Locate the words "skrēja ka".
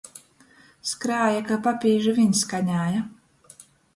0.91-1.59